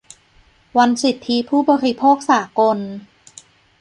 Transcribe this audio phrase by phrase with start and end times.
[0.77, 2.77] วันสิทธิผู้บริโภคสากล